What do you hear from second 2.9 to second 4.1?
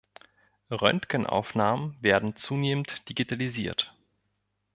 digitalisiert.